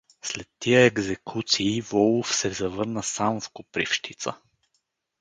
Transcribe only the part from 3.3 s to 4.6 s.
в Копривщица.